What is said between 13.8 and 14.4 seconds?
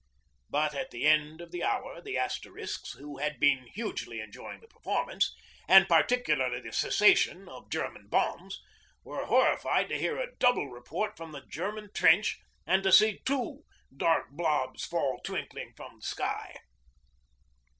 dark